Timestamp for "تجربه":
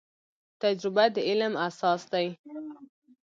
0.61-1.05